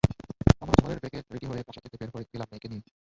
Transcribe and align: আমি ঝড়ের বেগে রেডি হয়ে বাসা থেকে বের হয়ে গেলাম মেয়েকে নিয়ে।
আমি 0.61 0.73
ঝড়ের 0.79 0.99
বেগে 1.03 1.19
রেডি 1.25 1.45
হয়ে 1.47 1.65
বাসা 1.67 1.81
থেকে 1.83 1.95
বের 2.01 2.09
হয়ে 2.13 2.25
গেলাম 2.31 2.47
মেয়েকে 2.51 2.67
নিয়ে। 2.71 2.83